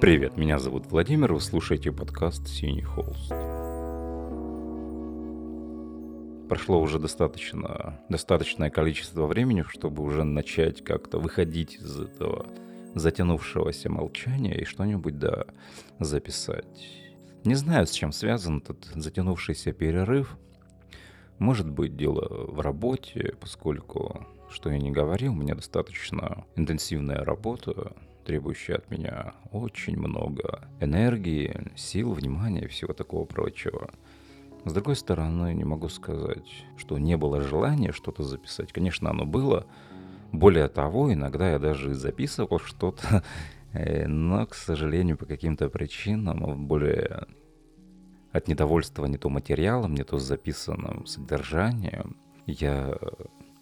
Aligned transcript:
Привет, 0.00 0.36
меня 0.36 0.60
зовут 0.60 0.86
Владимир, 0.86 1.32
вы 1.32 1.40
слушаете 1.40 1.90
подкаст 1.90 2.46
«Синий 2.46 2.82
холст». 2.82 3.32
Прошло 6.48 6.80
уже 6.80 7.00
достаточно, 7.00 8.00
достаточное 8.08 8.70
количество 8.70 9.26
времени, 9.26 9.64
чтобы 9.66 10.04
уже 10.04 10.22
начать 10.22 10.84
как-то 10.84 11.18
выходить 11.18 11.74
из 11.74 12.00
этого 12.00 12.46
затянувшегося 12.94 13.90
молчания 13.90 14.60
и 14.60 14.64
что-нибудь, 14.64 15.18
да, 15.18 15.46
записать. 15.98 16.64
Не 17.44 17.56
знаю, 17.56 17.88
с 17.88 17.90
чем 17.90 18.12
связан 18.12 18.58
этот 18.58 18.84
затянувшийся 18.94 19.72
перерыв. 19.72 20.36
Может 21.40 21.68
быть, 21.68 21.96
дело 21.96 22.46
в 22.46 22.60
работе, 22.60 23.34
поскольку, 23.40 24.24
что 24.48 24.70
я 24.70 24.78
не 24.78 24.92
говорил, 24.92 25.32
у 25.32 25.36
меня 25.36 25.56
достаточно 25.56 26.44
интенсивная 26.54 27.24
работа, 27.24 27.94
требующая 28.28 28.76
от 28.76 28.90
меня 28.90 29.32
очень 29.52 29.98
много 29.98 30.68
энергии, 30.80 31.72
сил, 31.76 32.12
внимания 32.12 32.64
и 32.64 32.68
всего 32.68 32.92
такого 32.92 33.24
прочего. 33.24 33.90
С 34.66 34.72
другой 34.74 34.96
стороны, 34.96 35.54
не 35.54 35.64
могу 35.64 35.88
сказать, 35.88 36.66
что 36.76 36.98
не 36.98 37.16
было 37.16 37.40
желания 37.40 37.90
что-то 37.90 38.22
записать. 38.24 38.70
Конечно, 38.70 39.08
оно 39.08 39.24
было. 39.24 39.66
Более 40.30 40.68
того, 40.68 41.10
иногда 41.10 41.52
я 41.52 41.58
даже 41.58 41.94
записывал 41.94 42.58
что-то, 42.58 43.24
э, 43.72 44.06
но, 44.06 44.44
к 44.44 44.54
сожалению, 44.54 45.16
по 45.16 45.24
каким-то 45.24 45.70
причинам, 45.70 46.66
более 46.66 47.26
от 48.32 48.46
недовольства 48.46 49.06
не 49.06 49.16
то 49.16 49.30
материалом, 49.30 49.94
не 49.94 50.04
то 50.04 50.18
записанным 50.18 51.06
содержанием, 51.06 52.18
я 52.44 52.94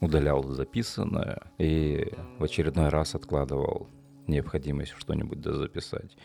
удалял 0.01 0.43
записанное 0.43 1.41
и 1.57 2.13
в 2.41 2.43
очередной 2.43 2.89
раз 2.89 3.15
откладывал 3.15 3.89
необходимость 4.29 4.95
что-нибудь 4.99 5.45
записать. 5.45 6.17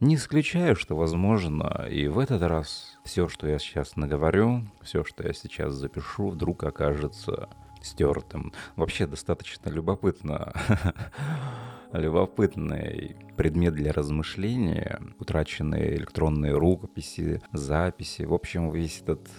Не 0.00 0.16
исключаю, 0.16 0.76
что 0.76 0.94
возможно 0.94 1.86
и 1.90 2.06
в 2.08 2.18
этот 2.18 2.42
раз 2.42 2.98
все, 3.04 3.28
что 3.28 3.48
я 3.48 3.58
сейчас 3.58 3.96
наговорю, 3.96 4.62
все, 4.82 5.04
что 5.04 5.26
я 5.26 5.32
сейчас 5.32 5.72
запишу, 5.72 6.28
вдруг 6.28 6.64
окажется 6.64 7.48
стертым. 7.82 8.52
Вообще 8.74 9.06
достаточно 9.06 9.70
любопытно. 9.70 10.52
Любопытный 11.92 13.16
предмет 13.36 13.74
для 13.74 13.92
размышления, 13.92 15.00
утраченные 15.18 15.96
электронные 15.96 16.52
рукописи, 16.52 17.40
записи, 17.52 18.22
в 18.22 18.34
общем, 18.34 18.70
весь 18.70 19.00
этот 19.00 19.30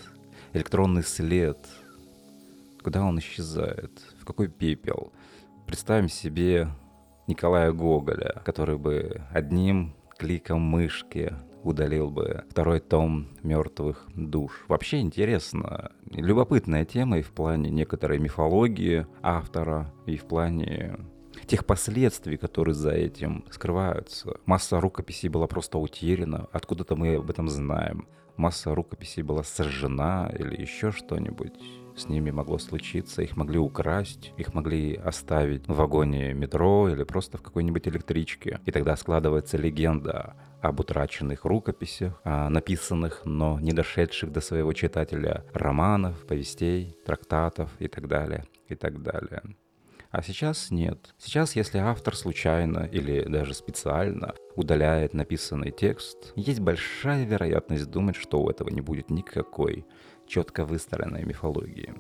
электронный 0.53 1.03
след, 1.03 1.59
куда 2.81 3.03
он 3.03 3.19
исчезает, 3.19 4.01
в 4.19 4.25
какой 4.25 4.47
пепел. 4.47 5.11
Представим 5.67 6.09
себе 6.09 6.69
Николая 7.27 7.73
Гоголя, 7.73 8.41
который 8.45 8.77
бы 8.77 9.21
одним 9.31 9.93
кликом 10.17 10.61
мышки 10.61 11.33
удалил 11.63 12.09
бы 12.09 12.45
второй 12.49 12.79
том 12.79 13.27
мертвых 13.43 14.07
душ. 14.15 14.63
Вообще 14.69 15.01
интересно, 15.01 15.91
любопытная 16.09 16.85
тема 16.85 17.19
и 17.19 17.21
в 17.21 17.31
плане 17.31 17.69
некоторой 17.69 18.19
мифологии 18.19 19.05
автора, 19.21 19.93
и 20.05 20.15
в 20.15 20.25
плане 20.25 20.97
тех 21.45 21.65
последствий, 21.65 22.37
которые 22.37 22.75
за 22.75 22.91
этим 22.91 23.43
скрываются. 23.51 24.37
Масса 24.45 24.79
рукописей 24.79 25.29
была 25.29 25.47
просто 25.47 25.77
утеряна, 25.77 26.47
откуда-то 26.53 26.95
мы 26.95 27.15
об 27.15 27.29
этом 27.29 27.49
знаем. 27.49 28.07
Масса 28.37 28.73
рукописей 28.73 29.23
была 29.23 29.43
сожжена 29.43 30.31
или 30.37 30.61
еще 30.61 30.91
что-нибудь 30.91 31.59
с 31.97 32.07
ними 32.07 32.31
могло 32.31 32.57
случиться. 32.57 33.21
Их 33.21 33.35
могли 33.35 33.59
украсть, 33.59 34.33
их 34.37 34.53
могли 34.53 34.95
оставить 34.95 35.67
в 35.67 35.75
вагоне 35.75 36.33
метро 36.33 36.89
или 36.89 37.03
просто 37.03 37.37
в 37.37 37.41
какой-нибудь 37.41 37.87
электричке. 37.87 38.59
И 38.65 38.71
тогда 38.71 38.95
складывается 38.95 39.57
легенда 39.57 40.35
об 40.61 40.79
утраченных 40.79 41.45
рукописях, 41.45 42.21
о 42.23 42.49
написанных, 42.49 43.21
но 43.25 43.59
не 43.59 43.73
дошедших 43.73 44.31
до 44.31 44.41
своего 44.41 44.73
читателя 44.73 45.43
романов, 45.53 46.25
повестей, 46.25 46.95
трактатов 47.05 47.69
и 47.79 47.87
так 47.87 48.07
далее, 48.07 48.45
и 48.67 48.75
так 48.75 49.01
далее. 49.01 49.41
А 50.09 50.21
сейчас 50.21 50.71
нет. 50.71 51.13
Сейчас, 51.17 51.55
если 51.55 51.79
автор 51.79 52.15
случайно 52.15 52.89
или 52.91 53.23
даже 53.23 53.53
специально 53.53 54.33
удаляет 54.55 55.13
написанный 55.13 55.71
текст, 55.71 56.31
есть 56.35 56.59
большая 56.59 57.25
вероятность 57.25 57.89
думать, 57.91 58.15
что 58.15 58.41
у 58.41 58.49
этого 58.49 58.69
не 58.69 58.81
будет 58.81 59.09
никакой 59.09 59.85
четко 60.27 60.65
выстроенной 60.65 61.23
мифологии. 61.23 61.93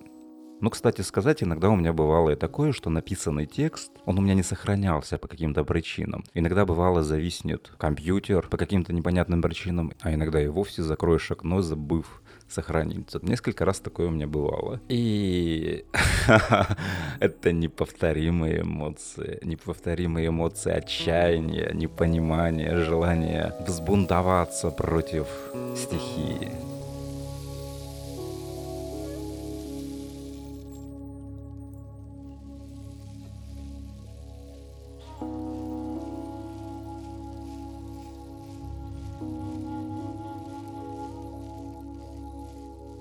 Ну, 0.59 0.71
кстати 0.71 1.01
сказать, 1.01 1.43
иногда 1.43 1.69
у 1.69 1.75
меня 1.75 1.93
бывало 1.93 2.31
и 2.31 2.35
такое, 2.35 2.71
что 2.71 2.89
написанный 2.89 3.45
текст, 3.45 3.91
он 4.05 4.17
у 4.17 4.21
меня 4.21 4.33
не 4.33 4.41
сохранялся 4.41 5.19
по 5.19 5.27
каким-то 5.27 5.63
причинам. 5.63 6.23
Иногда 6.33 6.65
бывало 6.65 7.03
зависнет 7.03 7.71
компьютер 7.77 8.47
по 8.49 8.57
каким-то 8.57 8.91
непонятным 8.91 9.43
причинам, 9.43 9.93
а 10.01 10.11
иногда 10.13 10.41
и 10.41 10.47
вовсе 10.47 10.81
закроешь 10.81 11.29
окно, 11.29 11.61
забыв 11.61 12.23
сохранить. 12.49 13.13
Несколько 13.21 13.65
раз 13.65 13.79
такое 13.79 14.07
у 14.07 14.11
меня 14.11 14.25
бывало. 14.25 14.81
И 14.89 15.85
это 17.19 17.51
неповторимые 17.51 18.61
эмоции. 18.61 19.39
Неповторимые 19.43 20.29
эмоции 20.29 20.71
отчаяния, 20.71 21.71
непонимания, 21.73 22.77
желания 22.77 23.53
взбунтоваться 23.67 24.71
против 24.71 25.27
стихии. 25.75 26.76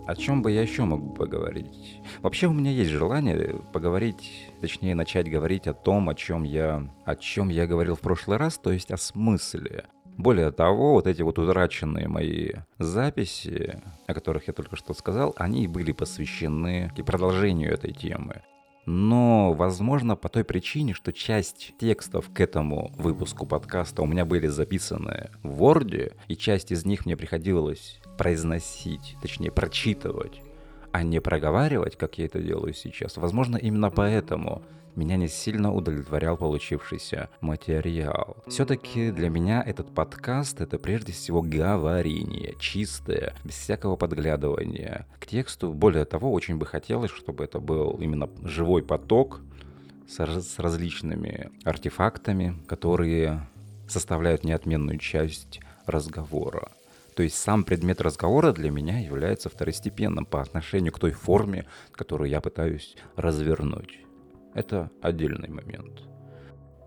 О 0.06 0.15
чем 0.15 0.41
бы 0.41 0.53
я 0.53 0.62
еще 0.62 0.84
мог 0.84 1.17
поговорить? 1.17 2.00
Вообще 2.22 2.47
у 2.47 2.53
меня 2.53 2.71
есть 2.71 2.91
желание 2.91 3.61
поговорить, 3.72 4.49
точнее 4.61 4.94
начать 4.94 5.28
говорить 5.28 5.67
о 5.67 5.75
том, 5.75 6.09
о 6.09 6.15
чем 6.15 6.44
я, 6.44 6.89
о 7.05 7.17
чем 7.17 7.49
я 7.49 7.67
говорил 7.67 7.97
в 7.97 8.00
прошлый 8.00 8.39
раз, 8.39 8.56
то 8.56 8.71
есть 8.71 8.93
о 8.93 8.97
смысле. 8.97 9.87
Более 10.17 10.53
того, 10.53 10.93
вот 10.93 11.09
эти 11.09 11.22
вот 11.22 11.41
утраченные 11.41 12.06
мои 12.06 12.53
записи, 12.78 13.83
о 14.06 14.15
которых 14.15 14.47
я 14.47 14.53
только 14.53 14.77
что 14.77 14.94
сказал, 14.94 15.34
они 15.37 15.67
были 15.67 15.91
посвящены 15.91 16.93
и 16.97 17.03
продолжению 17.03 17.73
этой 17.73 17.93
темы. 17.93 18.43
Но, 18.87 19.53
возможно, 19.53 20.15
по 20.15 20.28
той 20.28 20.44
причине, 20.44 20.94
что 20.94 21.12
часть 21.12 21.75
текстов 21.81 22.31
к 22.33 22.41
этому 22.41 22.93
выпуску 22.97 23.44
подкаста 23.44 24.03
у 24.03 24.06
меня 24.06 24.25
были 24.25 24.47
записаны 24.47 25.31
в 25.43 25.61
Word, 25.61 26.15
и 26.28 26.37
часть 26.37 26.71
из 26.71 26.87
них 26.87 27.05
мне 27.05 27.17
приходилось 27.17 28.00
произносить, 28.16 29.16
точнее 29.22 29.50
прочитывать, 29.50 30.43
а 30.93 31.03
не 31.03 31.21
проговаривать, 31.21 31.97
как 31.97 32.19
я 32.19 32.27
это 32.27 32.41
делаю 32.41 32.75
сейчас. 32.75 33.16
Возможно, 33.16 33.56
именно 33.56 33.91
поэтому 33.91 34.62
меня 34.97 35.16
не 35.16 35.28
сильно 35.28 35.75
удовлетворял 35.75 36.37
получившийся 36.37 37.28
материал. 37.41 38.38
Все-таки 38.47 39.10
для 39.10 39.28
меня 39.28 39.62
этот 39.62 39.94
подкаст 39.94 40.60
это 40.60 40.78
прежде 40.78 41.12
всего 41.12 41.43
говорение, 41.43 42.55
чистое, 42.59 43.34
без 43.44 43.56
всякого 43.56 43.97
подглядывания 43.97 45.06
к 45.21 45.26
тексту. 45.26 45.72
Более 45.72 46.06
того, 46.06 46.32
очень 46.32 46.56
бы 46.56 46.65
хотелось, 46.65 47.10
чтобы 47.10 47.44
это 47.44 47.60
был 47.60 47.99
именно 48.00 48.31
живой 48.43 48.82
поток 48.82 49.43
с, 50.09 50.59
различными 50.59 51.50
артефактами, 51.65 52.56
которые 52.66 53.47
составляют 53.88 54.44
неотменную 54.44 54.99
часть 54.99 55.60
разговора. 55.84 56.71
То 57.16 57.22
есть 57.22 57.38
сам 57.38 57.65
предмет 57.65 58.02
разговора 58.02 58.52
для 58.52 58.70
меня 58.70 58.99
является 58.99 59.49
второстепенным 59.49 60.26
по 60.26 60.43
отношению 60.43 60.93
к 60.93 60.99
той 60.99 61.12
форме, 61.12 61.64
которую 61.93 62.29
я 62.29 62.43
пытаюсь 62.43 62.94
развернуть. 63.17 64.00
Это 64.52 64.90
отдельный 65.00 65.49
момент. 65.49 66.02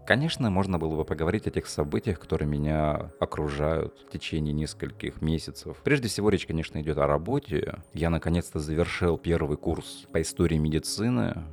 Конечно, 0.06 0.51
можно 0.51 0.77
было 0.77 0.98
бы 0.98 1.03
поговорить 1.03 1.48
о 1.48 1.51
тех 1.51 1.65
событиях, 1.65 2.19
которые 2.19 2.48
меня 2.48 3.09
окружают 3.19 4.06
в 4.07 4.12
течение 4.12 4.53
нескольких 4.53 5.19
месяцев. 5.21 5.77
Прежде 5.83 6.07
всего, 6.07 6.30
речь, 6.30 6.45
конечно, 6.45 6.80
идет 6.80 7.00
о 7.00 7.07
работе. 7.07 7.80
Я 7.94 8.12
наконец-то 8.12 8.59
завершил 8.59 9.18
первый 9.18 9.57
курс 9.57 10.06
по 10.12 10.21
истории 10.21 10.57
медицины. 10.57 11.44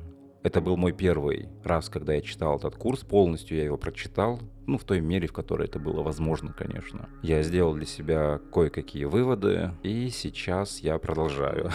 Это 0.47 0.61
был 0.61 0.77
мой 0.77 0.93
первый 0.93 1.49
раз, 1.65 1.89
когда 1.89 2.13
я 2.13 2.21
читал 2.21 2.55
этот 2.55 2.77
курс. 2.77 3.01
Полностью 3.01 3.57
я 3.57 3.65
его 3.65 3.75
прочитал. 3.75 4.39
Ну, 4.65 4.77
в 4.77 4.85
той 4.85 5.01
мере, 5.01 5.27
в 5.27 5.33
которой 5.33 5.67
это 5.67 5.77
было 5.77 6.01
возможно, 6.01 6.53
конечно. 6.53 7.09
Я 7.21 7.43
сделал 7.43 7.73
для 7.73 7.85
себя 7.85 8.39
кое-какие 8.53 9.03
выводы, 9.03 9.71
и 9.83 10.07
сейчас 10.07 10.79
я 10.79 10.99
продолжаю. 10.99 11.69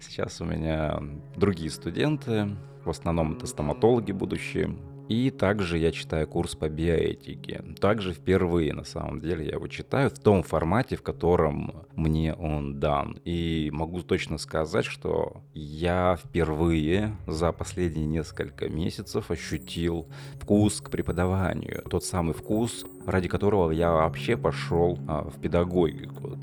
Сейчас 0.00 0.40
у 0.40 0.44
меня 0.44 1.02
другие 1.34 1.70
студенты, 1.70 2.56
в 2.84 2.90
основном 2.90 3.32
это 3.32 3.48
стоматологи 3.48 4.12
будущие, 4.12 4.76
И 5.08 5.30
также 5.30 5.78
я 5.78 5.92
читаю 5.92 6.26
курс 6.26 6.54
по 6.54 6.68
биоэтике. 6.68 7.62
Также 7.80 8.12
впервые, 8.12 8.72
на 8.72 8.84
самом 8.84 9.20
деле, 9.20 9.44
я 9.44 9.52
его 9.52 9.68
читаю 9.68 10.10
в 10.10 10.18
том 10.18 10.42
формате, 10.42 10.96
в 10.96 11.02
котором 11.02 11.86
мне 11.94 12.34
он 12.34 12.80
дан. 12.80 13.18
И 13.24 13.70
могу 13.72 14.02
точно 14.02 14.38
сказать, 14.38 14.84
что 14.84 15.42
я 15.54 16.18
впервые 16.22 17.16
за 17.26 17.52
последние 17.52 18.06
несколько 18.06 18.68
месяцев 18.68 19.30
ощутил 19.30 20.08
вкус 20.40 20.80
к 20.80 20.90
преподаванию. 20.90 21.82
Тот 21.88 22.04
самый 22.04 22.34
вкус, 22.34 22.84
ради 23.06 23.28
которого 23.28 23.70
я 23.70 23.92
вообще 23.92 24.36
пошел 24.36 24.98
а, 25.06 25.22
в 25.22 25.40
педагогику. 25.40 26.38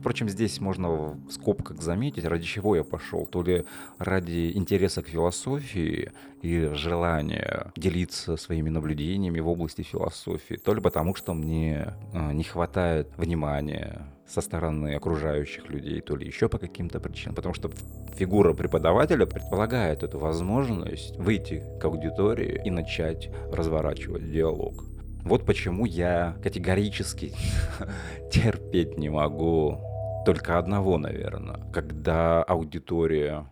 Впрочем, 0.00 0.28
здесь 0.28 0.60
можно 0.60 0.88
в 0.88 1.30
скобках 1.30 1.80
заметить, 1.80 2.24
ради 2.24 2.44
чего 2.44 2.76
я 2.76 2.84
пошел. 2.84 3.26
То 3.26 3.42
ли 3.42 3.64
ради 3.98 4.52
интереса 4.54 5.02
к 5.02 5.08
философии 5.08 6.12
и 6.42 6.70
желания 6.74 7.72
делиться 7.76 8.36
своими 8.36 8.68
наблюдениями 8.68 9.40
в 9.40 9.48
области 9.48 9.82
философии, 9.82 10.54
то 10.56 10.74
ли 10.74 10.80
потому, 10.80 11.14
что 11.14 11.34
мне 11.34 11.94
а, 12.12 12.32
не 12.32 12.44
хватает 12.44 13.08
внимания 13.16 14.06
со 14.26 14.40
стороны 14.40 14.94
окружающих 14.94 15.68
людей, 15.68 16.00
то 16.00 16.16
ли 16.16 16.26
еще 16.26 16.48
по 16.48 16.58
каким-то 16.58 17.00
причинам. 17.00 17.34
Потому 17.34 17.54
что 17.54 17.70
фигура 18.16 18.54
преподавателя 18.54 19.26
предполагает 19.26 20.02
эту 20.02 20.18
возможность 20.18 21.16
выйти 21.16 21.62
к 21.80 21.84
аудитории 21.84 22.60
и 22.64 22.70
начать 22.70 23.30
разворачивать 23.52 24.30
диалог. 24.30 24.93
Вот 25.24 25.46
почему 25.46 25.86
я 25.86 26.36
категорически 26.42 27.32
терпеть 28.30 28.98
не 28.98 29.08
могу 29.08 29.80
только 30.26 30.58
одного, 30.58 30.98
наверное, 30.98 31.60
когда 31.72 32.42
аудитория 32.42 33.46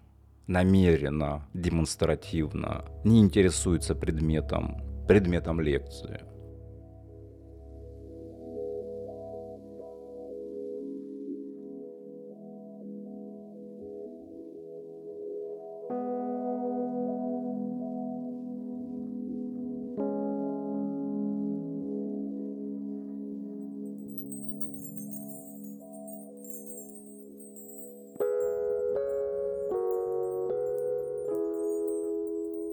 намеренно, 0.46 1.48
демонстративно 1.54 2.84
не 3.04 3.20
интересуется 3.20 3.94
предметом, 3.94 4.82
предметом 5.08 5.60
лекции. 5.60 6.20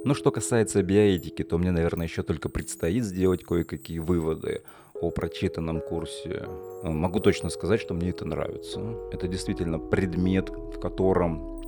Но 0.06 0.14
что 0.14 0.32
касается 0.32 0.82
биоэтики, 0.82 1.44
то 1.44 1.58
мне, 1.58 1.72
наверное, 1.72 2.08
еще 2.08 2.24
только 2.24 2.50
предстоит 2.50 3.04
сделать 3.04 3.44
кое-какие 3.44 4.00
выводы 4.00 4.62
о 4.94 5.12
прочитанном 5.12 5.82
курсе. 5.82 6.46
Могу 6.84 7.20
точно 7.20 7.50
сказать, 7.50 7.82
что 7.82 7.94
мне 7.94 8.10
это 8.10 8.26
нравится. 8.26 8.80
Это 9.12 9.28
действительно 9.28 9.80
предмет, 9.80 10.50
в 10.50 10.80
котором 10.80 11.59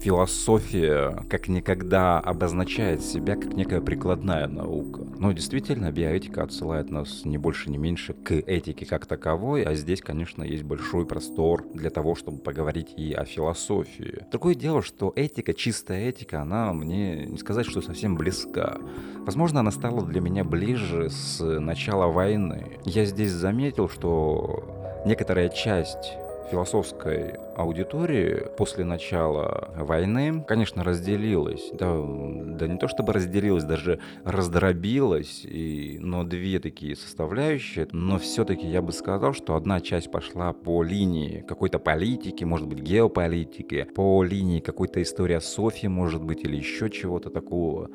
философия 0.00 1.24
как 1.28 1.48
никогда 1.48 2.18
обозначает 2.20 3.02
себя 3.02 3.36
как 3.36 3.54
некая 3.54 3.80
прикладная 3.80 4.46
наука. 4.46 5.02
Но 5.18 5.32
действительно, 5.32 5.90
биоэтика 5.90 6.42
отсылает 6.42 6.90
нас 6.90 7.24
не 7.24 7.38
больше, 7.38 7.70
не 7.70 7.78
меньше 7.78 8.12
к 8.12 8.32
этике 8.32 8.86
как 8.86 9.06
таковой, 9.06 9.62
а 9.62 9.74
здесь, 9.74 10.00
конечно, 10.00 10.42
есть 10.42 10.62
большой 10.62 11.06
простор 11.06 11.64
для 11.72 11.90
того, 11.90 12.14
чтобы 12.14 12.38
поговорить 12.38 12.94
и 12.96 13.12
о 13.12 13.24
философии. 13.24 14.26
Другое 14.30 14.54
дело, 14.54 14.82
что 14.82 15.12
этика, 15.14 15.54
чистая 15.54 16.08
этика, 16.08 16.42
она 16.42 16.72
мне 16.72 17.26
не 17.26 17.38
сказать, 17.38 17.66
что 17.66 17.80
совсем 17.80 18.16
близка. 18.16 18.78
Возможно, 19.24 19.60
она 19.60 19.70
стала 19.70 20.02
для 20.02 20.20
меня 20.20 20.44
ближе 20.44 21.10
с 21.10 21.40
начала 21.60 22.06
войны. 22.06 22.78
Я 22.84 23.04
здесь 23.04 23.32
заметил, 23.32 23.88
что 23.88 25.02
некоторая 25.06 25.48
часть 25.48 26.18
философской 26.50 27.34
аудитории 27.56 28.46
после 28.56 28.84
начала 28.84 29.70
войны, 29.76 30.44
конечно, 30.46 30.84
разделилась. 30.84 31.70
Да, 31.72 31.96
да 31.96 32.66
не 32.66 32.78
то 32.78 32.88
чтобы 32.88 33.12
разделилась, 33.12 33.64
даже 33.64 34.00
раздробилась, 34.24 35.44
и, 35.44 35.98
но 36.00 36.24
две 36.24 36.58
такие 36.58 36.96
составляющие. 36.96 37.88
Но 37.92 38.18
все-таки 38.18 38.66
я 38.66 38.82
бы 38.82 38.92
сказал, 38.92 39.32
что 39.32 39.54
одна 39.56 39.80
часть 39.80 40.10
пошла 40.10 40.52
по 40.52 40.82
линии 40.82 41.44
какой-то 41.46 41.78
политики, 41.78 42.44
может 42.44 42.66
быть, 42.66 42.80
геополитики, 42.80 43.84
по 43.94 44.22
линии 44.22 44.60
какой-то 44.60 45.02
истории 45.02 45.38
Софии, 45.38 45.86
может 45.86 46.22
быть, 46.22 46.44
или 46.44 46.56
еще 46.56 46.90
чего-то 46.90 47.30
такого 47.30 47.90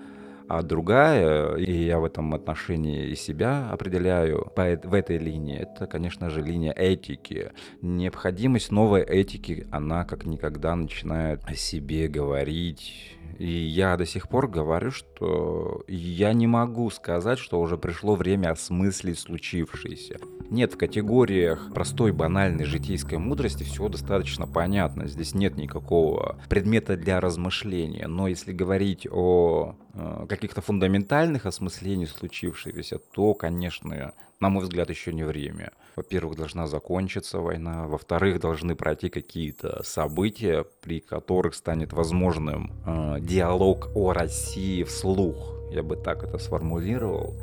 а 0.50 0.64
другая, 0.64 1.56
и 1.56 1.72
я 1.72 2.00
в 2.00 2.06
этом 2.06 2.34
отношении 2.34 3.14
себя 3.14 3.70
определяю 3.70 4.52
в 4.56 4.94
этой 4.94 5.20
линии, 5.20 5.60
это, 5.60 5.86
конечно 5.86 6.32
же, 6.32 6.42
линия 6.42 6.74
этики. 6.74 7.52
Необходимость 7.82 8.72
новой 8.72 9.04
этики, 9.04 9.68
она 9.72 10.06
как 10.06 10.26
никогда 10.26 10.76
начинает 10.76 11.42
о 11.46 11.54
себе 11.54 12.08
говорить, 12.08 13.20
и 13.38 13.48
я 13.48 13.96
до 13.96 14.06
сих 14.06 14.28
пор 14.28 14.50
говорю, 14.50 14.92
что 14.92 15.84
я 15.88 16.34
не 16.34 16.46
могу 16.46 16.90
сказать, 16.90 17.40
что 17.40 17.62
уже 17.62 17.78
пришло 17.78 18.16
время 18.16 18.52
осмыслить 18.52 19.18
случившееся. 19.18 20.18
Нет, 20.50 20.74
в 20.74 20.78
категориях 20.78 21.72
простой, 21.74 22.12
банальной 22.12 22.66
житейской 22.66 23.18
мудрости 23.18 23.64
все 23.64 23.88
достаточно 23.88 24.46
понятно. 24.46 25.08
Здесь 25.08 25.36
нет 25.36 25.56
никакого 25.56 26.42
предмета 26.50 26.98
для 26.98 27.22
размышления. 27.22 28.08
Но 28.08 28.28
если 28.28 28.52
говорить 28.52 29.08
о 29.10 29.76
э, 29.94 30.26
каких-то 30.40 30.62
фундаментальных 30.62 31.46
осмыслениях 31.46 32.10
случившегося, 32.10 32.98
то, 32.98 33.34
конечно, 33.34 34.14
на 34.40 34.50
мой 34.50 34.64
взгляд, 34.64 34.90
еще 34.90 35.12
не 35.12 35.24
время. 35.24 35.72
Во-первых, 35.98 36.38
должна 36.38 36.66
закончиться 36.66 37.40
война, 37.40 37.88
во-вторых, 37.88 38.40
должны 38.40 38.76
пройти 38.76 39.10
какие-то 39.10 39.84
события, 39.84 40.66
при 40.82 41.02
которых 41.02 41.56
станет 41.56 41.92
возможным 41.92 42.72
э, 42.86 43.18
диалог 43.20 43.90
о 43.96 44.14
России 44.14 44.84
вслух. 44.84 45.56
Я 45.72 45.84
бы 45.84 45.98
так 45.98 46.24
это 46.24 46.38
сформулировал. 46.38 47.36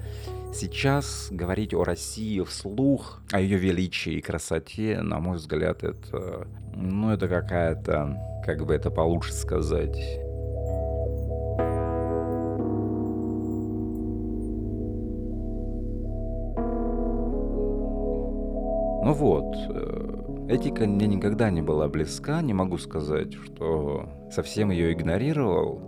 Сейчас 0.55 1.29
говорить 1.31 1.75
о 1.75 1.85
России 1.85 2.41
вслух, 2.41 3.21
о 3.31 3.41
ее 3.43 3.59
величии 3.59 4.15
и 4.15 4.23
красоте, 4.23 5.03
на 5.03 5.21
мой 5.21 5.37
взгляд, 5.37 5.85
это, 5.85 6.49
ну, 6.75 7.13
это 7.13 7.29
какая-то, 7.29 8.43
как 8.47 8.65
бы 8.65 8.75
это 8.75 8.91
получше 8.91 9.35
сказать, 9.35 9.99
вот, 19.17 19.57
э, 19.71 20.47
этика 20.51 20.87
мне 20.87 21.07
никогда 21.07 21.51
не 21.51 21.63
была 21.63 21.89
близка, 21.89 22.43
не 22.43 22.53
могу 22.53 22.77
сказать, 22.77 23.33
что 23.33 24.09
совсем 24.31 24.71
ее 24.71 24.93
игнорировал. 24.93 25.81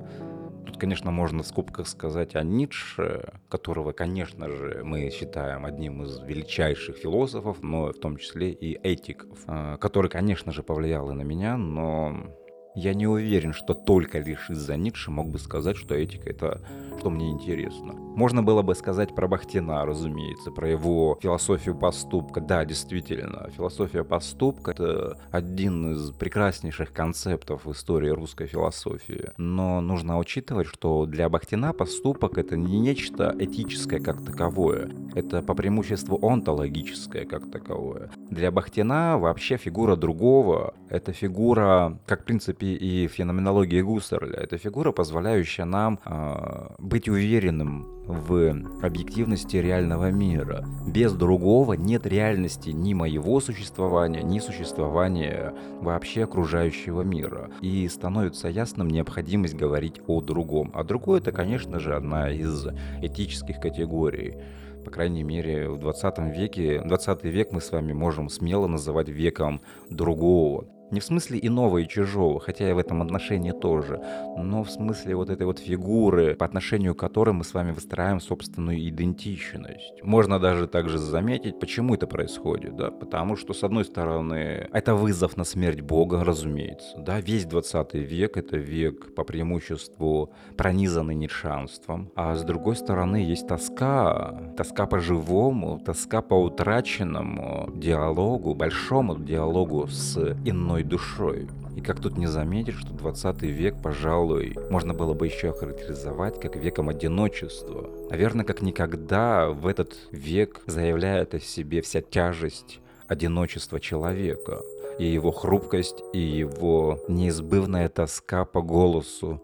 Тут, 0.64 0.78
конечно, 0.78 1.11
можно 1.11 1.42
в 1.42 1.47
скобках 1.47 1.88
сказать 1.88 2.35
о 2.37 2.42
Ницше, 2.42 3.35
которого, 3.50 3.92
конечно 3.92 4.49
же, 4.49 4.80
мы 4.82 5.11
считаем 5.11 5.66
одним 5.66 6.02
из 6.04 6.18
величайших 6.20 6.97
философов, 6.97 7.58
но 7.62 7.92
в 7.92 7.99
том 7.99 8.16
числе 8.16 8.50
и 8.50 8.78
этиков, 8.82 9.38
э, 9.47 9.76
который, 9.78 10.08
конечно 10.11 10.50
же, 10.50 10.62
повлиял 10.62 11.11
и 11.11 11.14
на 11.14 11.23
меня, 11.23 11.58
но 11.58 12.35
я 12.78 12.94
не 12.94 13.06
уверен, 13.06 13.52
что 13.52 13.75
только 13.75 14.20
лишь 14.20 14.50
из-за 14.50 14.76
Ницше 14.76 15.11
мог 15.11 15.28
бы 15.28 15.38
сказать, 15.38 15.76
что 15.76 15.94
этика— 15.94 16.30
это 16.30 16.61
что 16.99 17.11
мне 17.11 17.30
интересно. 17.30 17.94
Можно 17.94 18.42
было 18.42 18.62
бы 18.62 18.75
сказать 18.75 19.14
про 19.14 19.28
Бахтина, 19.28 19.87
разумеется, 19.87 20.50
про 20.50 20.68
его 20.68 21.18
философию 21.23 21.76
поступка. 21.76 22.40
Да, 22.40 22.64
действительно, 22.64 23.49
философия 23.56 24.02
поступка— 24.04 24.70
это 24.73 25.18
один 25.30 25.92
из 25.92 26.11
прекраснейших 26.11 26.92
концептов 26.92 27.64
в 27.64 27.73
истории 27.73 28.08
русской 28.08 28.47
философии. 28.47 29.30
Но 29.37 29.80
нужно 29.80 30.18
учитывать, 30.18 30.66
что 30.66 31.06
для 31.06 31.28
Бахтина 31.28 31.73
поступок— 31.73 32.38
это 32.38 32.56
не 32.56 32.80
нечто 32.80 33.35
этическое 33.38 34.00
как 34.00 34.25
таковое. 34.25 34.90
Это 35.14 35.42
по 35.42 35.54
преимуществу 35.54 36.18
онтологическое 36.26 37.25
как 37.25 37.50
таковое. 37.50 38.11
Для 38.30 38.50
Бахтина 38.50 39.18
вообще 39.18 39.56
фигура 39.56 39.94
другого— 39.94 40.75
это 40.88 41.12
фигура, 41.12 41.99
как 42.06 42.23
в 42.23 42.25
принципе 42.25 42.67
и 42.75 43.08
феноменологии 43.08 43.80
Гуссерля. 43.80 44.37
Это 44.37 44.58
фигура, 44.58 44.92
позволяющая 44.92 45.64
нам 45.64 46.00
э, 46.04 46.75
быть 46.78 47.08
уверенным 47.08 47.87
в 48.06 48.56
объективности 48.82 49.56
реального 49.56 50.10
мира. 50.10 50.64
Без 50.87 51.12
другого 51.12 51.75
нет 51.75 52.06
реальности 52.06 52.70
ни 52.70 52.94
моего 52.94 53.40
существования, 53.40 54.22
ни 54.22 54.38
существования 54.38 55.54
вообще 55.80 56.25
окружающего 56.25 57.02
мира. 57.02 57.50
И 57.60 57.87
становится 57.88 58.48
ясным 58.48 58.88
необходимость 58.88 59.54
говорить 59.54 60.00
о 60.06 60.20
другом. 60.20 60.70
А 60.75 60.84
другое 60.84 61.20
это, 61.20 61.32
конечно 61.32 61.78
же, 61.78 61.94
одна 61.94 62.30
из 62.30 62.66
этических 63.02 63.60
категорий 63.60 64.37
по 64.84 64.92
крайней 64.92 65.22
мере, 65.22 65.68
в 65.68 65.78
20 65.80 66.18
веке, 66.34 66.80
20 66.82 67.25
век 67.25 67.52
мы 67.52 67.60
с 67.60 67.72
вами 67.72 67.92
можем 67.92 68.30
смело 68.30 68.66
называть 68.68 69.10
веком 69.10 69.60
другого. 69.90 70.66
Не 70.90 71.00
в 71.00 71.04
смысле 71.04 71.38
иного 71.42 71.78
и 71.78 71.88
чужого, 71.88 72.40
хотя 72.40 72.68
и 72.68 72.73
в 72.73 72.78
этом 72.78 73.02
отношении 73.02 73.52
тоже, 73.52 74.00
но 74.38 74.64
в 74.64 74.71
смысле 74.71 75.16
вот 75.16 75.28
этой 75.28 75.47
вот 75.47 75.59
фигуры, 75.59 76.35
по 76.35 76.47
отношению 76.47 76.95
к 76.95 76.99
которой 76.99 77.33
мы 77.33 77.45
с 77.45 77.52
вами 77.52 77.73
выстраиваем 77.73 78.21
собственную 78.21 78.88
идентичность. 78.88 80.02
Можно 80.02 80.38
даже 80.38 80.66
также 80.66 80.99
заметить, 80.99 81.61
почему 81.61 81.95
это 81.95 82.07
происходит, 82.07 82.76
да, 82.76 82.90
потому 82.90 83.37
что, 83.37 83.52
с 83.52 83.62
одной 83.64 83.85
стороны, 83.85 84.68
это 84.73 84.95
вызов 84.95 85.37
на 85.37 85.45
смерть 85.45 85.83
Бога, 85.83 86.25
разумеется, 86.25 86.99
да, 86.99 87.21
весь 87.21 87.45
20 87.45 87.95
век— 87.95 88.37
это 88.38 88.57
век 88.57 89.14
по 89.14 89.25
преимуществу 89.25 90.33
пронизанный 90.57 91.14
нишанством, 91.14 92.11
а 92.14 92.35
с 92.35 92.45
другой 92.45 92.76
стороны 92.76 93.16
есть 93.16 93.47
тоска, 93.47 94.52
тоска 94.57 94.87
по 94.87 95.00
живому, 95.00 95.80
тоска 95.85 96.23
по 96.23 96.35
утраченному 96.35 97.71
диалогу, 97.75 98.54
большому 98.54 99.18
диалогу 99.18 99.87
с 99.88 100.16
иной 100.45 100.77
душой. 100.82 101.49
И 101.76 101.80
как 101.80 102.00
тут 102.00 102.18
не 102.18 102.26
заметить, 102.26 102.75
что 102.75 102.92
20 102.92 103.42
век, 103.42 103.76
пожалуй, 103.82 104.56
можно 104.70 104.94
было 104.94 105.14
бы 105.14 105.26
еще 105.26 105.50
охарактеризовать 105.50 106.40
как 106.40 106.56
веком 106.56 106.88
одиночества. 106.88 107.88
Наверное, 108.11 108.44
как 108.44 108.62
никогда 108.62 109.49
в 109.49 109.66
этот 109.66 109.97
век 110.11 110.61
заявляет 110.66 111.35
о 111.35 111.40
себе 111.40 111.82
вся 111.82 112.00
тяжесть 112.00 112.80
одиночества 113.06 113.80
человека, 113.80 114.61
и 114.99 115.06
его 115.06 115.30
хрупкость, 115.30 116.02
и 116.12 116.18
его 116.18 117.00
неизбывная 117.08 117.88
тоска 117.88 118.44
по 118.44 118.61
голосу, 118.61 119.42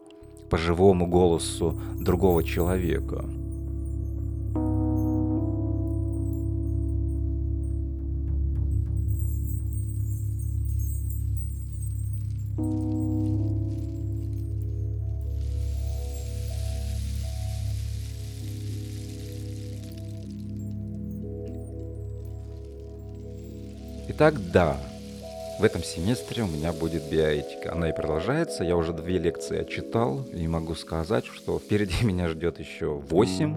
по 0.51 0.59
живому 0.59 1.07
голосу 1.07 1.81
другого 1.95 2.43
человека. 2.43 3.25
Итак, 24.15 24.35
да, 24.53 24.77
в 25.59 25.65
этом 25.65 25.83
семестре 25.83 26.43
у 26.43 26.47
меня 26.47 26.73
будет 26.73 27.09
биоэтика. 27.11 27.73
Она 27.73 27.91
и 27.91 27.95
продолжается. 27.95 28.65
Я 28.65 28.77
уже 28.77 28.93
две 28.93 29.19
лекции 29.19 29.61
отчитал 29.61 30.25
и 30.33 30.47
могу 30.49 30.75
сказать, 30.75 31.27
что 31.27 31.59
впереди 31.59 31.95
меня 32.05 32.29
ждет 32.29 32.59
еще 32.59 32.95
восемь 32.95 33.57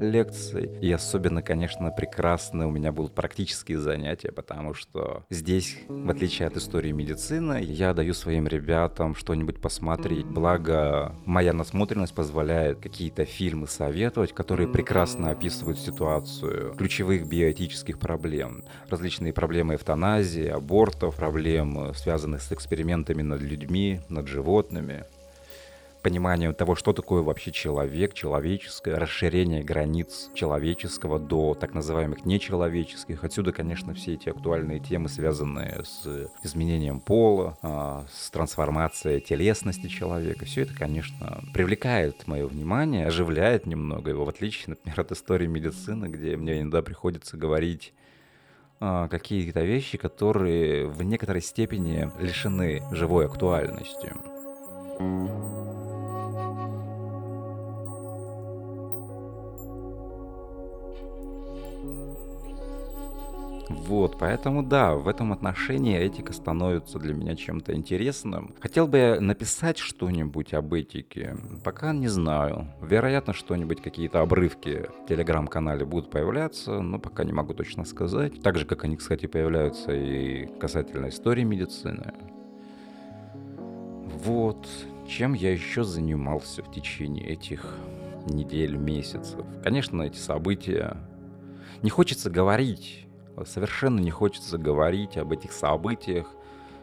лекций. 0.00 0.70
И 0.80 0.90
особенно, 0.92 1.42
конечно, 1.42 1.90
прекрасно 1.90 2.68
у 2.68 2.70
меня 2.70 2.92
будут 2.92 3.14
практические 3.14 3.78
занятия, 3.78 4.32
потому 4.32 4.74
что 4.74 5.24
здесь, 5.30 5.78
в 5.88 6.10
отличие 6.10 6.48
от 6.48 6.56
истории 6.56 6.92
медицины, 6.92 7.62
я 7.62 7.94
даю 7.94 8.14
своим 8.14 8.46
ребятам 8.46 9.14
что-нибудь 9.14 9.60
посмотреть. 9.60 10.26
Благо, 10.26 11.14
моя 11.24 11.52
насмотренность 11.52 12.14
позволяет 12.14 12.80
какие-то 12.80 13.24
фильмы 13.24 13.66
советовать, 13.66 14.32
которые 14.32 14.68
прекрасно 14.68 15.30
описывают 15.30 15.78
ситуацию 15.78 16.74
ключевых 16.74 17.26
биоэтических 17.26 17.98
проблем. 17.98 18.64
Различные 18.88 19.32
проблемы 19.32 19.74
эвтаназии, 19.74 20.46
абортов, 20.46 21.18
проблем, 21.32 21.94
связанных 21.94 22.42
с 22.42 22.52
экспериментами 22.52 23.22
над 23.22 23.40
людьми, 23.40 24.00
над 24.10 24.28
животными, 24.28 25.04
пониманием 26.02 26.52
того, 26.52 26.74
что 26.74 26.92
такое 26.92 27.22
вообще 27.22 27.52
человек, 27.52 28.12
человеческое, 28.12 28.96
расширение 28.96 29.64
границ 29.64 30.28
человеческого 30.34 31.18
до 31.18 31.54
так 31.54 31.72
называемых 31.72 32.26
нечеловеческих. 32.26 33.24
Отсюда, 33.24 33.52
конечно, 33.52 33.94
все 33.94 34.12
эти 34.12 34.28
актуальные 34.28 34.80
темы, 34.80 35.08
связанные 35.08 35.84
с 35.84 36.28
изменением 36.42 37.00
пола, 37.00 37.56
а, 37.62 38.04
с 38.12 38.30
трансформацией 38.30 39.22
телесности 39.22 39.86
человека. 39.86 40.44
Все 40.44 40.62
это, 40.62 40.74
конечно, 40.74 41.42
привлекает 41.54 42.26
мое 42.26 42.46
внимание, 42.46 43.06
оживляет 43.06 43.64
немного 43.64 44.10
его, 44.10 44.26
в 44.26 44.28
отличие, 44.28 44.70
например, 44.70 45.00
от 45.00 45.12
истории 45.12 45.46
медицины, 45.46 46.08
где 46.08 46.36
мне 46.36 46.60
иногда 46.60 46.82
приходится 46.82 47.38
говорить 47.38 47.94
какие-то 48.82 49.60
вещи, 49.60 49.96
которые 49.96 50.86
в 50.88 51.02
некоторой 51.02 51.40
степени 51.40 52.10
лишены 52.18 52.82
живой 52.90 53.26
актуальности. 53.26 54.12
Вот, 63.68 64.18
поэтому 64.18 64.62
да, 64.62 64.94
в 64.94 65.08
этом 65.08 65.32
отношении 65.32 65.98
этика 65.98 66.32
становится 66.32 66.98
для 66.98 67.14
меня 67.14 67.36
чем-то 67.36 67.74
интересным. 67.74 68.54
Хотел 68.60 68.86
бы 68.86 68.98
я 68.98 69.20
написать 69.20 69.78
что-нибудь 69.78 70.52
об 70.54 70.74
этике, 70.74 71.36
пока 71.64 71.92
не 71.92 72.08
знаю. 72.08 72.68
Вероятно, 72.80 73.32
что-нибудь, 73.32 73.80
какие-то 73.80 74.20
обрывки 74.20 74.88
в 75.02 75.08
телеграм-канале 75.08 75.84
будут 75.84 76.10
появляться, 76.10 76.80
но 76.80 76.98
пока 76.98 77.24
не 77.24 77.32
могу 77.32 77.54
точно 77.54 77.84
сказать. 77.84 78.42
Так 78.42 78.58
же, 78.58 78.66
как 78.66 78.84
они, 78.84 78.96
кстати, 78.96 79.26
появляются 79.26 79.92
и 79.92 80.46
касательно 80.58 81.08
истории 81.08 81.44
медицины. 81.44 82.12
Вот, 84.24 84.68
чем 85.08 85.32
я 85.32 85.52
еще 85.52 85.84
занимался 85.84 86.62
в 86.62 86.70
течение 86.72 87.26
этих 87.28 87.64
недель, 88.26 88.76
месяцев. 88.76 89.44
Конечно, 89.64 90.02
эти 90.02 90.18
события. 90.18 90.96
Не 91.82 91.90
хочется 91.90 92.30
говорить 92.30 93.06
Совершенно 93.44 93.98
не 93.98 94.10
хочется 94.10 94.58
говорить 94.58 95.16
об 95.16 95.32
этих 95.32 95.52
событиях, 95.52 96.26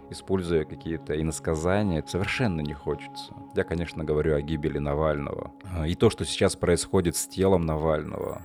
используя 0.10 0.66
какие-то 0.66 1.20
иносказания. 1.20 2.04
Совершенно 2.08 2.62
не 2.62 2.74
хочется. 2.74 3.34
Я, 3.56 3.64
конечно, 3.64 4.04
говорю 4.04 4.36
о 4.36 4.42
гибели 4.42 4.80
Навального. 4.80 5.52
И 5.88 5.96
то, 5.96 6.10
что 6.10 6.26
сейчас 6.26 6.56
происходит 6.56 7.16
с 7.16 7.28
телом 7.28 7.66
Навального, 7.66 8.42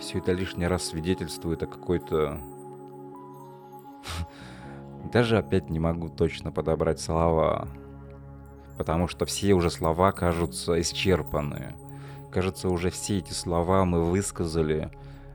все 0.00 0.18
это 0.18 0.32
лишний 0.32 0.66
раз 0.66 0.84
свидетельствует 0.84 1.62
о 1.62 1.66
какой-то... 1.66 2.40
Даже 5.12 5.38
опять 5.38 5.70
не 5.70 5.78
могу 5.78 6.08
точно 6.08 6.52
подобрать 6.52 7.00
слова, 7.00 7.68
потому 8.76 9.08
что 9.08 9.26
все 9.26 9.54
уже 9.54 9.70
слова 9.70 10.12
кажутся 10.12 10.80
исчерпаны. 10.80 11.74
Кажется, 12.30 12.68
уже 12.68 12.90
все 12.90 13.18
эти 13.18 13.32
слова 13.32 13.84
мы 13.84 14.04
высказали, 14.04 14.90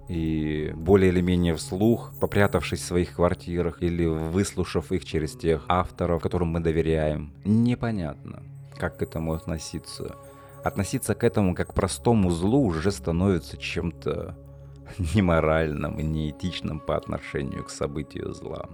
и 0.08 0.74
более 0.76 1.12
или 1.12 1.22
менее 1.22 1.56
вслух, 1.56 2.12
попрятавшись 2.20 2.82
в 2.82 2.86
своих 2.86 3.16
квартирах 3.16 3.82
или 3.82 4.06
выслушав 4.06 4.92
их 4.92 5.06
через 5.06 5.34
тех 5.34 5.64
авторов, 5.68 6.22
которым 6.22 6.50
мы 6.50 6.60
доверяем, 6.60 7.34
непонятно, 7.46 8.44
как 8.78 8.98
к 8.98 9.02
этому 9.02 9.34
относиться. 9.34 10.16
Относиться 10.64 11.14
к 11.16 11.24
этому 11.24 11.56
как 11.56 11.70
к 11.70 11.74
простому 11.74 12.30
злу 12.30 12.66
уже 12.66 12.92
становится 12.92 13.58
чем-то 13.58 14.38
неморальным 15.16 16.00
и 16.00 16.04
неэтичным 16.04 16.80
по 16.80 16.96
отношению 16.96 17.64
к 17.64 17.70
событию 17.70 18.34
зла. 18.34 18.70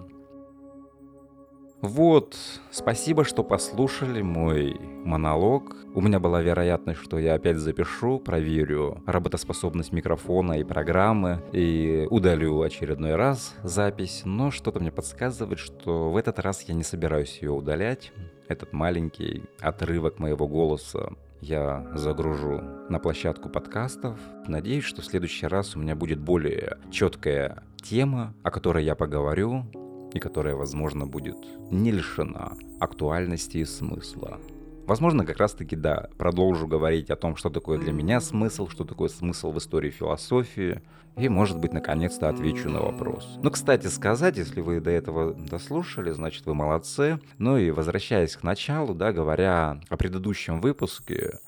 Вот, 1.81 2.35
спасибо, 2.71 3.23
что 3.23 3.41
послушали 3.41 4.21
мой 4.21 4.77
монолог. 5.05 5.77
У 5.95 6.01
меня 6.01 6.19
была 6.19 6.41
вероятность, 6.41 6.99
что 6.99 7.17
я 7.17 7.35
опять 7.35 7.55
запишу, 7.55 8.19
проверю 8.19 9.01
работоспособность 9.05 9.93
микрофона 9.93 10.59
и 10.59 10.65
программы 10.65 11.41
и 11.53 12.05
удалю 12.09 12.61
очередной 12.61 13.15
раз 13.15 13.55
запись, 13.63 14.23
но 14.25 14.51
что-то 14.51 14.81
мне 14.81 14.91
подсказывает, 14.91 15.57
что 15.57 16.11
в 16.11 16.17
этот 16.17 16.39
раз 16.39 16.63
я 16.63 16.73
не 16.73 16.83
собираюсь 16.83 17.39
ее 17.41 17.51
удалять. 17.51 18.11
Этот 18.49 18.73
маленький 18.73 19.43
отрывок 19.61 20.19
моего 20.19 20.49
голоса 20.49 21.13
я 21.39 21.87
загружу 21.95 22.61
на 22.89 22.99
площадку 22.99 23.47
подкастов. 23.47 24.19
Надеюсь, 24.47 24.83
что 24.83 25.01
в 25.01 25.05
следующий 25.05 25.47
раз 25.47 25.77
у 25.77 25.79
меня 25.79 25.95
будет 25.95 26.19
более 26.19 26.77
четкая 26.91 27.63
тема, 27.81 28.33
о 28.43 28.51
которой 28.51 28.83
я 28.83 28.95
поговорю, 28.95 29.63
и 30.13 30.19
которая, 30.19 30.55
возможно, 30.55 31.05
будет 31.05 31.37
не 31.71 31.91
лишена 31.91 32.53
актуальности 32.79 33.57
и 33.57 33.65
смысла. 33.65 34.39
Возможно, 34.85 35.23
как 35.23 35.37
раз-таки, 35.37 35.75
да, 35.75 36.09
продолжу 36.17 36.65
говорить 36.65 37.11
о 37.11 37.15
том, 37.15 37.35
что 37.35 37.51
такое 37.51 37.77
для 37.77 37.91
меня 37.91 38.19
смысл, 38.19 38.67
что 38.67 38.85
такое 38.85 39.09
смысл 39.09 39.51
в 39.51 39.57
истории 39.59 39.91
философии, 39.91 40.81
и, 41.15 41.29
может 41.29 41.59
быть, 41.59 41.73
наконец-то 41.73 42.29
отвечу 42.29 42.69
на 42.69 42.79
вопрос. 42.79 43.37
Ну, 43.43 43.51
кстати 43.51 43.87
сказать, 43.87 44.37
если 44.37 44.61
вы 44.61 44.79
до 44.79 44.89
этого 44.89 45.33
дослушали, 45.33 46.11
значит, 46.11 46.45
вы 46.45 46.55
молодцы. 46.55 47.19
Ну 47.37 47.57
и 47.57 47.71
возвращаясь 47.71 48.35
к 48.35 48.43
началу, 48.43 48.95
да, 48.95 49.11
говоря 49.11 49.79
о 49.89 49.97
предыдущем 49.97 50.61
выпуске, 50.61 51.39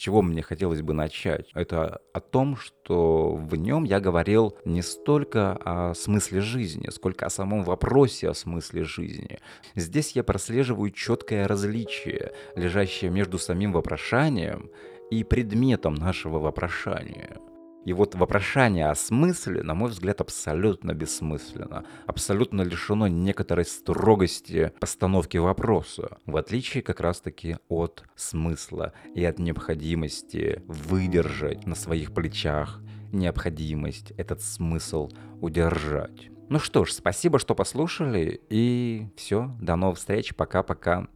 чего 0.00 0.22
мне 0.22 0.40
хотелось 0.40 0.80
бы 0.80 0.94
начать? 0.94 1.50
Это 1.54 2.00
о 2.14 2.20
том, 2.20 2.56
что 2.56 3.34
в 3.34 3.54
нем 3.54 3.84
я 3.84 4.00
говорил 4.00 4.56
не 4.64 4.80
столько 4.80 5.58
о 5.62 5.94
смысле 5.94 6.40
жизни, 6.40 6.88
сколько 6.90 7.26
о 7.26 7.30
самом 7.30 7.64
вопросе 7.64 8.30
о 8.30 8.34
смысле 8.34 8.84
жизни. 8.84 9.40
Здесь 9.74 10.12
я 10.12 10.24
прослеживаю 10.24 10.90
четкое 10.90 11.46
различие, 11.46 12.32
лежащее 12.56 13.10
между 13.10 13.38
самим 13.38 13.72
вопрошанием 13.72 14.70
и 15.10 15.22
предметом 15.22 15.94
нашего 15.94 16.38
вопрошания. 16.38 17.36
И 17.84 17.92
вот 17.92 18.14
вопрошание 18.14 18.90
о 18.90 18.94
смысле, 18.94 19.62
на 19.62 19.74
мой 19.74 19.90
взгляд, 19.90 20.20
абсолютно 20.20 20.92
бессмысленно, 20.92 21.84
абсолютно 22.06 22.62
лишено 22.62 23.08
некоторой 23.08 23.64
строгости 23.64 24.72
постановки 24.80 25.38
вопроса, 25.38 26.18
в 26.26 26.36
отличие 26.36 26.82
как 26.82 27.00
раз-таки 27.00 27.56
от 27.68 28.04
смысла 28.16 28.92
и 29.14 29.24
от 29.24 29.38
необходимости 29.38 30.62
выдержать 30.66 31.66
на 31.66 31.74
своих 31.74 32.12
плечах 32.12 32.80
необходимость 33.12 34.12
этот 34.12 34.42
смысл 34.42 35.08
удержать. 35.40 36.30
Ну 36.50 36.58
что 36.58 36.84
ж, 36.84 36.92
спасибо, 36.92 37.38
что 37.38 37.54
послушали, 37.54 38.40
и 38.50 39.08
все, 39.16 39.56
до 39.60 39.76
новых 39.76 39.98
встреч, 39.98 40.34
пока-пока. 40.34 41.08